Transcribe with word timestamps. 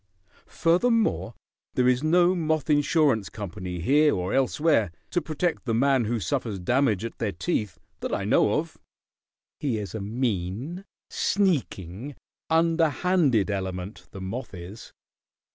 Furthermore, 0.47 1.35
there 1.75 1.87
is 1.87 2.01
no 2.01 2.33
moth 2.33 2.71
insurance 2.71 3.29
company 3.29 3.81
here 3.81 4.15
or 4.15 4.33
elsewhere 4.33 4.91
to 5.11 5.21
protect 5.21 5.65
the 5.65 5.75
man 5.75 6.05
who 6.05 6.19
suffers 6.19 6.57
damage 6.57 7.05
at 7.05 7.19
their 7.19 7.31
teeth, 7.31 7.77
that 7.99 8.11
I 8.11 8.25
know 8.25 8.53
of. 8.53 8.79
"He 9.59 9.77
is 9.77 9.93
a 9.93 10.01
mean, 10.01 10.85
sneaking, 11.11 12.15
underhanded 12.49 13.51
element, 13.51 14.07
the 14.09 14.21
moth 14.21 14.55
is. 14.55 14.91